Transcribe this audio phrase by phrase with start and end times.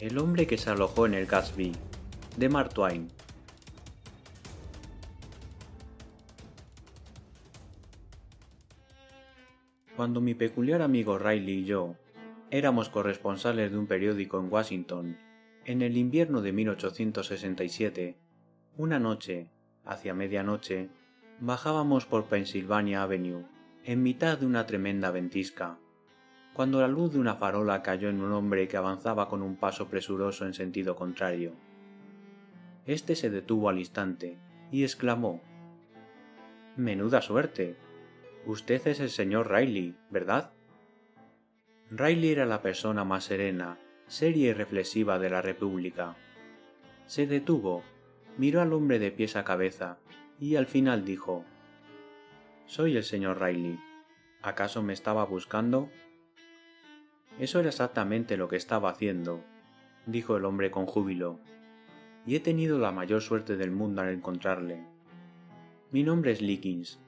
[0.00, 1.72] El hombre que se alojó en el Gatsby,
[2.36, 3.08] de Mark Twain.
[9.96, 11.96] Cuando mi peculiar amigo Riley y yo
[12.52, 15.18] éramos corresponsales de un periódico en Washington,
[15.64, 18.16] en el invierno de 1867,
[18.76, 19.50] una noche,
[19.84, 20.90] hacia medianoche,
[21.40, 23.46] bajábamos por Pennsylvania Avenue,
[23.84, 25.76] en mitad de una tremenda ventisca,
[26.54, 29.88] cuando la luz de una farola cayó en un hombre que avanzaba con un paso
[29.88, 31.52] presuroso en sentido contrario.
[32.86, 34.38] Este se detuvo al instante
[34.72, 35.42] y exclamó
[36.76, 37.76] Menuda suerte.
[38.46, 40.52] Usted es el señor Riley, ¿verdad?
[41.90, 46.16] Riley era la persona más serena, seria y reflexiva de la República.
[47.06, 47.82] Se detuvo,
[48.36, 49.98] miró al hombre de pies a cabeza
[50.38, 51.44] y al final dijo
[52.66, 53.78] Soy el señor Riley.
[54.42, 55.90] ¿Acaso me estaba buscando?
[57.38, 59.44] Eso era exactamente lo que estaba haciendo,
[60.06, 61.38] dijo el hombre con júbilo,
[62.26, 64.84] y he tenido la mayor suerte del mundo al encontrarle.
[65.92, 67.00] Mi nombre es Lickins.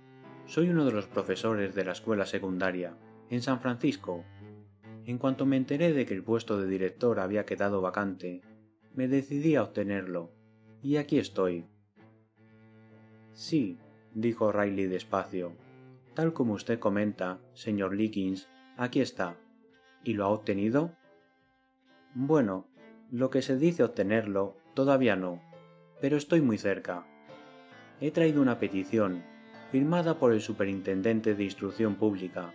[0.47, 2.97] Soy uno de los profesores de la escuela secundaria,
[3.29, 4.25] en San Francisco.
[5.05, 8.43] En cuanto me enteré de que el puesto de director había quedado vacante,
[8.95, 10.33] me decidí a obtenerlo,
[10.81, 11.67] y aquí estoy.
[13.33, 13.79] Sí,
[14.15, 15.57] dijo Riley despacio.
[16.15, 19.37] Tal como usted comenta, señor Lickins, aquí está
[20.05, 20.93] y lo ha obtenido?
[22.15, 22.67] Bueno,
[23.11, 25.43] lo que se dice obtenerlo, todavía no,
[26.01, 27.07] pero estoy muy cerca.
[28.01, 29.23] He traído una petición,
[29.71, 32.53] firmada por el Superintendente de Instrucción Pública,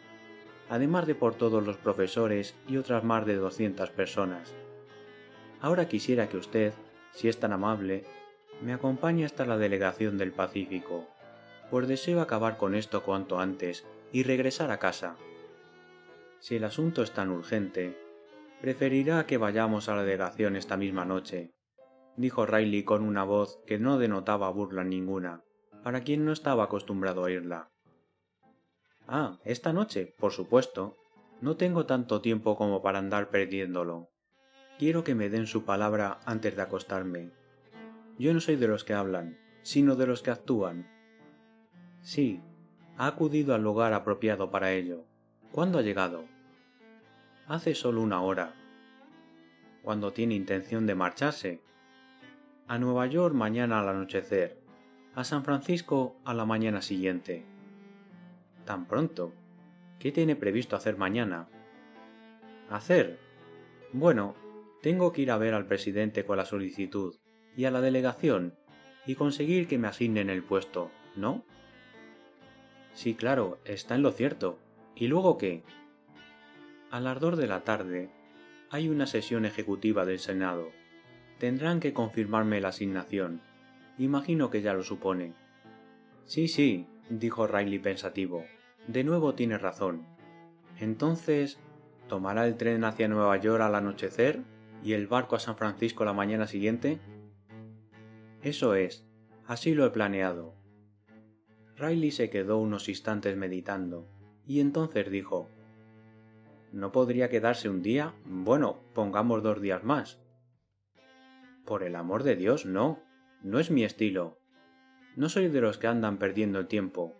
[0.69, 4.53] además de por todos los profesores y otras más de 200 personas.
[5.61, 6.73] Ahora quisiera que usted,
[7.11, 8.03] si es tan amable,
[8.61, 11.07] me acompañe hasta la delegación del Pacífico,
[11.69, 15.15] pues deseo acabar con esto cuanto antes y regresar a casa.
[16.45, 17.97] Si el asunto es tan urgente,
[18.61, 21.55] preferirá que vayamos a la delegación esta misma noche,
[22.17, 25.43] dijo Riley con una voz que no denotaba burla ninguna,
[25.83, 27.71] para quien no estaba acostumbrado a oírla.
[29.07, 30.95] Ah, esta noche, por supuesto.
[31.41, 34.11] No tengo tanto tiempo como para andar perdiéndolo.
[34.77, 37.31] Quiero que me den su palabra antes de acostarme.
[38.19, 40.87] Yo no soy de los que hablan, sino de los que actúan.
[42.03, 42.39] Sí,
[42.97, 45.05] ha acudido al lugar apropiado para ello.
[45.51, 46.34] ¿Cuándo ha llegado?
[47.47, 48.53] Hace solo una hora.
[49.83, 51.61] Cuando tiene intención de marcharse.
[52.67, 54.59] A Nueva York mañana al anochecer.
[55.13, 57.45] A San Francisco a la mañana siguiente.
[58.65, 59.33] ¿Tan pronto?
[59.99, 61.47] ¿Qué tiene previsto hacer mañana?
[62.69, 63.19] ¿Hacer?
[63.93, 64.35] Bueno,
[64.81, 67.15] tengo que ir a ver al presidente con la solicitud
[67.55, 68.55] y a la delegación
[69.05, 71.45] y conseguir que me asignen el puesto, ¿no?
[72.93, 74.57] Sí, claro, está en lo cierto.
[74.95, 75.63] ¿Y luego qué?
[76.95, 78.09] Al ardor de la tarde,
[78.69, 80.69] hay una sesión ejecutiva del Senado.
[81.39, 83.41] Tendrán que confirmarme la asignación.
[83.97, 85.33] Imagino que ya lo supone.
[86.23, 88.45] Sí, sí, dijo Riley pensativo.
[88.87, 90.05] De nuevo tiene razón.
[90.79, 91.59] Entonces,
[92.07, 94.39] ¿tomará el tren hacia Nueva York al anochecer
[94.81, 97.01] y el barco a San Francisco la mañana siguiente?
[98.41, 99.05] Eso es,
[99.47, 100.55] así lo he planeado.
[101.75, 104.07] Riley se quedó unos instantes meditando,
[104.47, 105.49] y entonces dijo
[106.75, 108.13] ¿No podría quedarse un día?
[108.25, 110.19] Bueno, pongamos dos días más.
[111.63, 112.99] Por el amor de Dios, no.
[113.43, 114.41] No es mi estilo.
[115.15, 117.13] No soy de los que andan perdiendo el tiempo.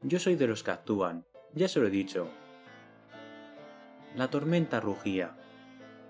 [0.00, 1.26] Yo soy de los que actúan.
[1.52, 2.28] Ya se lo he dicho.
[4.16, 5.36] La tormenta rugía.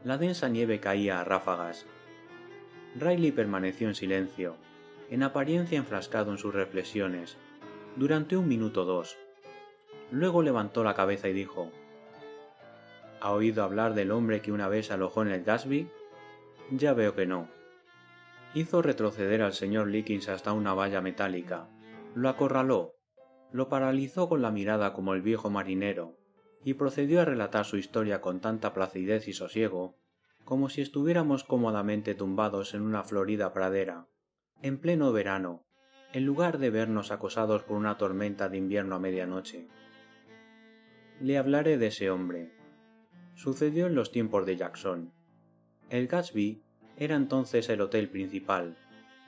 [0.05, 1.87] La densa nieve caía a ráfagas.
[2.95, 4.55] Riley permaneció en silencio,
[5.11, 7.39] en apariencia enfrascado en sus reflexiones,
[7.97, 9.17] durante un minuto o dos.
[10.13, 11.73] Luego levantó la cabeza y dijo
[13.25, 15.89] ¿Ha oído hablar del hombre que una vez alojó en el Gatsby?
[16.73, 17.49] Ya veo que no.
[18.53, 21.71] Hizo retroceder al señor Lickins hasta una valla metálica,
[22.15, 22.97] lo acorraló,
[23.51, 26.19] lo paralizó con la mirada como el viejo marinero,
[26.65, 29.97] y procedió a relatar su historia con tanta placidez y sosiego,
[30.45, 34.07] como si estuviéramos cómodamente tumbados en una florida pradera,
[34.61, 35.65] en pleno verano,
[36.13, 39.67] en lugar de vernos acosados por una tormenta de invierno a medianoche.
[41.23, 42.53] Le hablaré de ese hombre,
[43.35, 45.13] sucedió en los tiempos de Jackson.
[45.91, 46.63] El Gatsby
[46.97, 48.77] era entonces el hotel principal.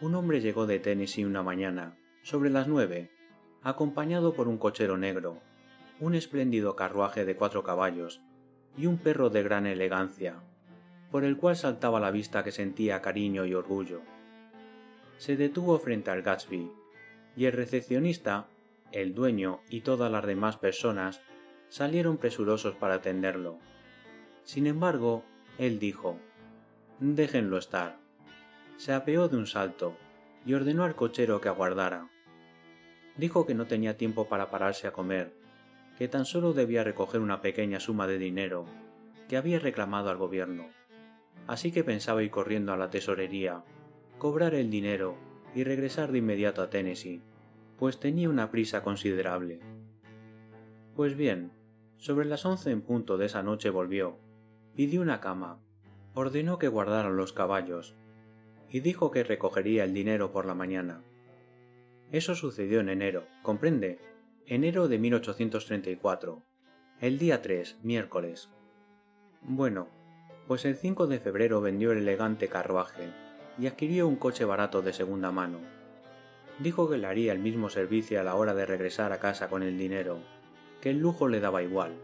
[0.00, 3.10] Un hombre llegó de Tennessee una mañana, sobre las nueve,
[3.62, 5.40] acompañado por un cochero negro,
[6.00, 8.20] un espléndido carruaje de cuatro caballos
[8.76, 10.40] y un perro de gran elegancia,
[11.10, 14.02] por el cual saltaba la vista que sentía cariño y orgullo.
[15.18, 16.70] Se detuvo frente al Gatsby,
[17.36, 18.48] y el recepcionista,
[18.92, 21.20] el dueño y todas las demás personas
[21.68, 23.58] salieron presurosos para atenderlo.
[24.46, 25.24] Sin embargo,
[25.58, 26.20] él dijo,
[27.00, 27.98] déjenlo estar.
[28.76, 29.96] Se apeó de un salto
[30.46, 32.08] y ordenó al cochero que aguardara.
[33.16, 35.34] Dijo que no tenía tiempo para pararse a comer,
[35.98, 38.66] que tan solo debía recoger una pequeña suma de dinero
[39.28, 40.68] que había reclamado al gobierno.
[41.48, 43.64] Así que pensaba ir corriendo a la tesorería,
[44.18, 45.16] cobrar el dinero
[45.56, 47.20] y regresar de inmediato a Tennessee,
[47.80, 49.58] pues tenía una prisa considerable.
[50.94, 51.50] Pues bien,
[51.96, 54.20] sobre las once en punto de esa noche volvió,
[54.76, 55.58] pidió una cama,
[56.12, 57.94] ordenó que guardaran los caballos,
[58.68, 61.02] y dijo que recogería el dinero por la mañana.
[62.12, 63.98] Eso sucedió en enero, comprende,
[64.44, 66.42] enero de 1834,
[67.00, 68.50] el día 3, miércoles.
[69.40, 69.88] Bueno,
[70.46, 73.08] pues el 5 de febrero vendió el elegante carruaje
[73.58, 75.58] y adquirió un coche barato de segunda mano.
[76.58, 79.62] Dijo que le haría el mismo servicio a la hora de regresar a casa con
[79.62, 80.18] el dinero,
[80.82, 81.94] que el lujo le daba igual.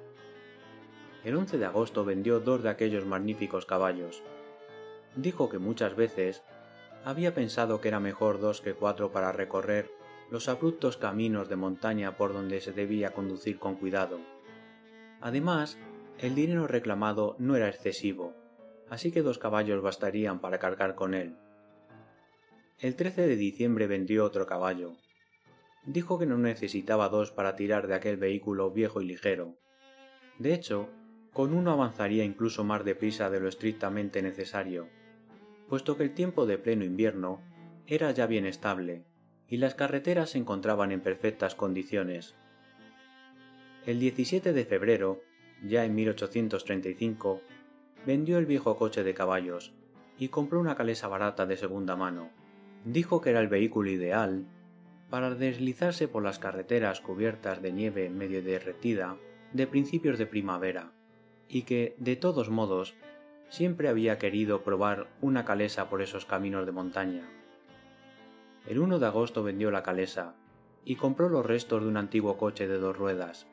[1.25, 4.23] El 11 de agosto vendió dos de aquellos magníficos caballos.
[5.15, 6.43] Dijo que muchas veces
[7.05, 9.91] había pensado que era mejor dos que cuatro para recorrer
[10.31, 14.19] los abruptos caminos de montaña por donde se debía conducir con cuidado.
[15.21, 15.79] Además,
[16.19, 18.35] el dinero reclamado no era excesivo,
[18.89, 21.37] así que dos caballos bastarían para cargar con él.
[22.79, 24.95] El 13 de diciembre vendió otro caballo.
[25.85, 29.57] Dijo que no necesitaba dos para tirar de aquel vehículo viejo y ligero.
[30.39, 30.89] De hecho,
[31.33, 34.89] con uno avanzaría incluso más deprisa de lo estrictamente necesario,
[35.69, 37.41] puesto que el tiempo de pleno invierno
[37.87, 39.05] era ya bien estable
[39.49, 42.35] y las carreteras se encontraban en perfectas condiciones.
[43.87, 45.23] El 17 de febrero
[45.63, 47.41] ya en 1835,
[48.07, 49.73] vendió el viejo coche de caballos
[50.19, 52.31] y compró una calesa barata de segunda mano.
[52.85, 54.47] Dijo que era el vehículo ideal
[55.09, 59.17] para deslizarse por las carreteras cubiertas de nieve medio derretida
[59.53, 60.93] de principios de primavera,
[61.49, 62.95] y que, de todos modos,
[63.49, 67.29] siempre había querido probar una calesa por esos caminos de montaña.
[68.67, 70.35] El 1 de agosto vendió la calesa
[70.85, 73.47] y compró los restos de un antiguo coche de dos ruedas,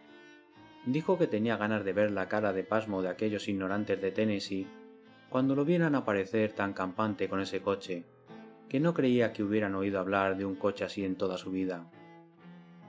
[0.86, 4.68] dijo que tenía ganas de ver la cara de pasmo de aquellos ignorantes de Tennessee
[5.30, 8.06] cuando lo vieran aparecer tan campante con ese coche,
[8.68, 11.90] que no creía que hubieran oído hablar de un coche así en toda su vida.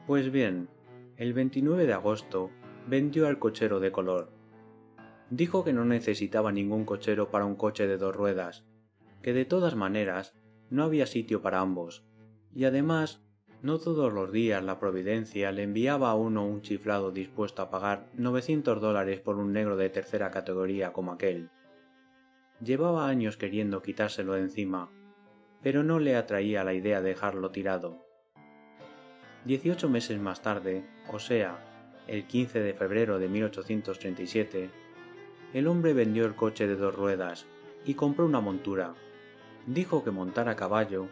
[0.06, 0.69] Pues bien,
[1.17, 2.50] el 29 de agosto
[2.87, 4.31] vendió al cochero de color.
[5.31, 8.65] Dijo que no necesitaba ningún cochero para un coche de dos ruedas,
[9.23, 10.35] que de todas maneras
[10.71, 12.05] no había sitio para ambos,
[12.53, 13.23] y además
[13.62, 18.09] no todos los días la Providencia le enviaba a uno un chiflado dispuesto a pagar
[18.15, 21.50] 900 dólares por un negro de tercera categoría como aquel.
[22.65, 24.91] Llevaba años queriendo quitárselo de encima,
[25.62, 28.05] pero no le atraía la idea de dejarlo tirado.
[29.44, 31.59] Dieciocho meses más tarde, o sea,
[32.06, 34.71] el 15 de febrero de 1837,
[35.52, 37.47] el hombre vendió el coche de dos ruedas
[37.85, 38.94] y compró una montura.
[39.67, 41.08] Dijo que montar a caballo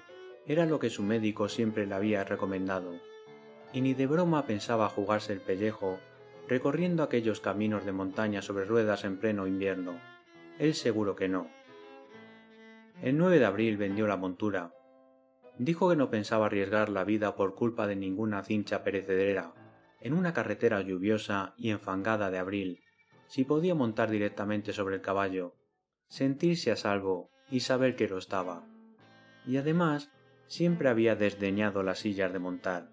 [0.46, 2.94] era lo que su médico siempre le había recomendado,
[3.73, 5.99] y ni de broma pensaba jugarse el pellejo
[6.49, 10.00] recorriendo aquellos caminos de montaña sobre ruedas en pleno invierno.
[10.58, 11.49] Él seguro que no.
[13.02, 14.73] El 9 de abril vendió la montura.
[15.58, 19.53] Dijo que no pensaba arriesgar la vida por culpa de ninguna cincha perecedera
[20.01, 22.84] en una carretera lluviosa y enfangada de abril,
[23.29, 25.55] si podía montar directamente sobre el caballo,
[26.08, 28.67] sentirse a salvo y saber que lo estaba.
[29.47, 30.11] Y además
[30.47, 32.91] siempre había desdeñado las sillas de montar.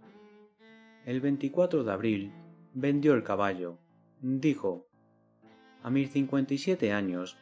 [1.05, 2.33] El 24 de abril
[2.73, 3.79] vendió el caballo.
[4.21, 4.87] Dijo,
[5.81, 7.37] A mis 57 años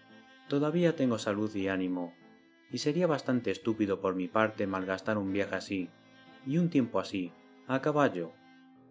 [0.48, 2.14] todavía tengo salud y ánimo,
[2.72, 5.90] y sería bastante estúpido por mi parte malgastar un viaje así,
[6.46, 7.32] y un tiempo así,
[7.68, 8.34] a caballo,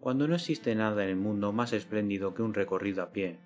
[0.01, 3.39] cuando no existe nada en el mundo más espléndido que un recorrido a pie,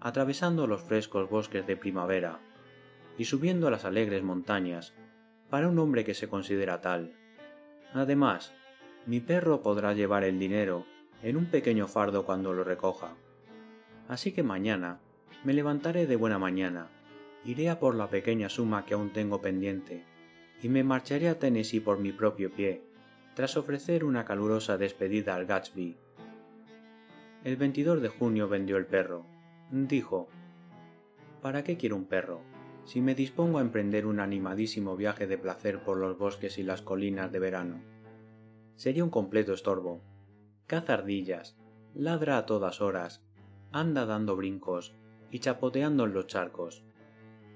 [0.00, 2.40] atravesando los frescos bosques de primavera,
[3.16, 4.94] y subiendo a las alegres montañas,
[5.50, 7.12] para un hombre que se considera tal.
[7.94, 8.52] Además,
[9.06, 10.84] mi perro podrá llevar el dinero
[11.22, 13.16] en un pequeño fardo cuando lo recoja.
[14.08, 15.00] Así que mañana
[15.44, 16.88] me levantaré de buena mañana,
[17.44, 20.04] iré a por la pequeña suma que aún tengo pendiente,
[20.62, 22.82] y me marcharé a Tennessee por mi propio pie,
[23.34, 25.96] tras ofrecer una calurosa despedida al Gatsby.
[27.44, 29.24] El 22 de junio vendió el perro.
[29.70, 30.28] Dijo,
[31.42, 32.40] ¿Para qué quiero un perro?
[32.88, 36.80] si me dispongo a emprender un animadísimo viaje de placer por los bosques y las
[36.80, 37.82] colinas de verano.
[38.76, 40.00] Sería un completo estorbo.
[40.66, 41.58] Caza ardillas,
[41.92, 43.22] ladra a todas horas,
[43.72, 44.94] anda dando brincos
[45.30, 46.82] y chapoteando en los charcos.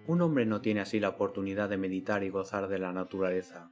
[0.07, 3.71] Un hombre no tiene así la oportunidad de meditar y gozar de la naturaleza.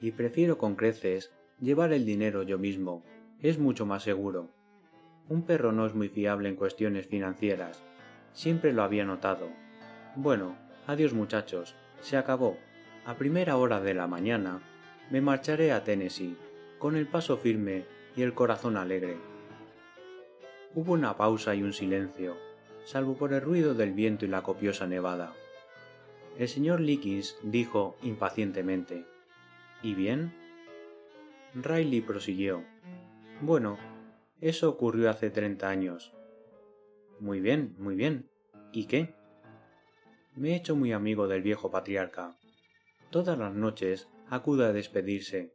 [0.00, 3.02] Y prefiero con creces llevar el dinero yo mismo,
[3.40, 4.50] es mucho más seguro.
[5.28, 7.82] Un perro no es muy fiable en cuestiones financieras,
[8.32, 9.48] siempre lo había notado.
[10.14, 10.56] Bueno,
[10.86, 12.56] Adiós muchachos, Se acabó.
[13.04, 14.60] A primera hora de la mañana
[15.10, 16.36] me marcharé a Tennessee,
[16.78, 17.84] con el paso firme
[18.16, 19.16] y el corazón alegre.
[20.74, 22.36] Hubo una pausa y un silencio,
[22.84, 25.32] salvo por el ruido del viento y la copiosa nevada.
[26.38, 29.06] El señor Lickins dijo impacientemente
[29.82, 30.32] ¿Y bien?
[31.54, 32.62] Riley prosiguió.
[33.40, 33.76] Bueno,
[34.40, 36.14] eso ocurrió hace treinta años.
[37.20, 38.30] Muy bien, muy bien.
[38.72, 39.14] ¿Y qué?
[40.34, 42.36] Me he hecho muy amigo del viejo patriarca.
[43.10, 45.54] Todas las noches acude a despedirse.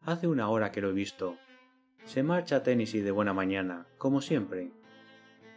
[0.00, 1.36] Hace una hora que lo he visto.
[2.04, 4.72] Se marcha a Tennessee de buena mañana, como siempre.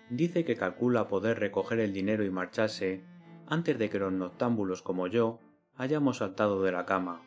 [0.09, 3.05] Dice que calcula poder recoger el dinero y marcharse
[3.47, 5.39] antes de que los noctámbulos como yo
[5.75, 7.21] hayamos saltado de la cama.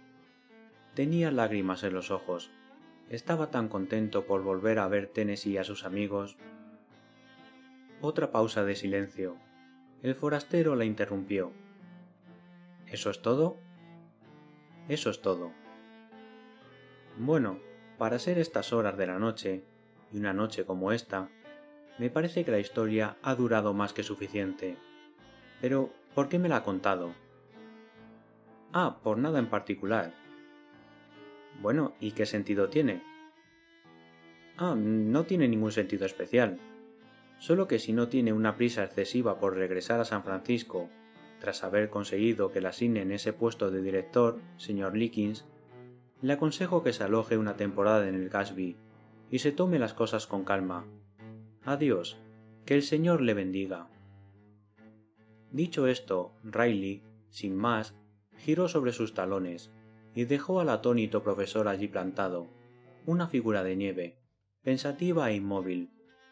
[0.95, 2.51] Tenía lágrimas en los ojos.
[3.11, 6.37] Estaba tan contento por volver a ver Tennessee a sus amigos.
[8.01, 9.37] Otra pausa de silencio.
[10.03, 11.53] El forastero la interrumpió.
[12.87, 13.57] ¿Eso es todo?
[14.89, 15.53] Eso es todo.
[17.19, 17.59] Bueno,
[17.99, 19.65] para ser estas horas de la noche,
[20.13, 21.29] y una noche como esta,
[21.99, 24.77] me parece que la historia ha durado más que suficiente.
[25.61, 27.15] Pero, ¿por qué me la ha contado?
[28.73, 30.24] Ah, por nada en particular.
[31.61, 33.03] Bueno, ¿y qué sentido tiene?
[34.57, 36.59] Ah, no tiene ningún sentido especial.
[37.39, 40.89] Solo que si no tiene una prisa excesiva por regresar a San Francisco,
[41.41, 45.45] tras haber conseguido que le asignen ese puesto de director, señor Lickins,
[46.23, 48.77] le aconsejo que se aloje una temporada en el Gasby
[49.31, 50.87] y se tome las cosas con calma.
[51.65, 52.17] Adiós,
[52.65, 53.89] que el Señor le bendiga.
[55.51, 57.95] Dicho esto, Riley, sin más,
[58.37, 59.74] giró sobre sus talones
[60.15, 62.47] y dejó al atónito profesor allí plantado,
[63.07, 64.19] una figura de nieve,
[64.63, 65.91] pensativa e inmóvil,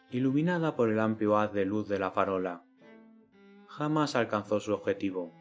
[0.09, 2.63] iluminada por el amplio haz de luz de la farola.
[3.67, 5.33] Jamás alcanzó su objetivo.